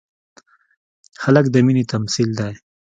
[1.23, 2.53] هلک د مینې تمثیل دی.